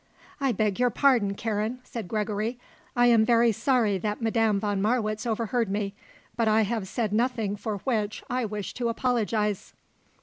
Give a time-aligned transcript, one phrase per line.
[0.39, 2.57] "I beg your pardon, Karen," said Gregory,
[2.95, 5.93] "I am very sorry that Madame von Marwitz overheard me;
[6.35, 9.75] but I have said nothing for which I wish to apologize."